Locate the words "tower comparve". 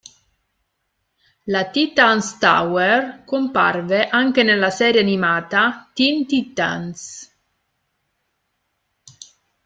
2.39-4.09